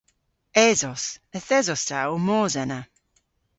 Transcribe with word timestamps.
Esos. 0.69 1.03
Yth 1.37 1.53
esos 1.59 1.81
ta 1.87 1.99
ow 2.11 2.19
mos 2.27 2.53
ena. 2.63 2.79